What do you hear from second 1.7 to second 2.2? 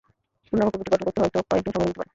সময় লেগে যেতে পারে।